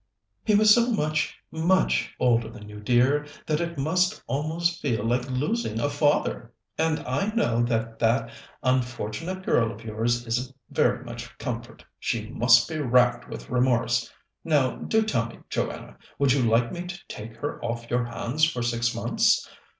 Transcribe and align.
"He 0.43 0.55
was 0.55 0.73
so 0.73 0.89
much, 0.91 1.37
much 1.51 2.15
older 2.19 2.49
than 2.49 2.67
you, 2.67 2.79
dear, 2.79 3.27
that 3.45 3.61
it 3.61 3.77
must 3.77 4.23
almost 4.25 4.81
feel 4.81 5.03
like 5.03 5.29
losing 5.29 5.79
a 5.79 5.91
father, 5.91 6.51
and 6.75 7.01
I 7.01 7.31
know 7.35 7.61
that 7.61 7.99
that 7.99 8.31
unfortunate 8.63 9.43
girl 9.45 9.71
of 9.71 9.83
yours 9.85 10.25
isn't 10.25 10.57
very 10.71 11.05
much 11.05 11.37
comfort. 11.37 11.85
She 11.99 12.29
must 12.29 12.67
be 12.67 12.77
racked 12.79 13.29
with 13.29 13.51
remorse. 13.51 14.11
Now, 14.43 14.77
do 14.77 15.03
tell 15.03 15.27
me, 15.27 15.37
Joanna, 15.51 15.99
would 16.17 16.33
you 16.33 16.49
like 16.49 16.71
me 16.71 16.87
to 16.87 16.99
take 17.07 17.35
her 17.35 17.63
off 17.63 17.87
your 17.91 18.05
hands 18.05 18.43
for 18.43 18.63
six 18.63 18.95
months? 18.95 19.47